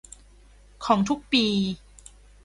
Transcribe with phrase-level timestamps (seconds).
[0.85, 1.45] ของทุกปี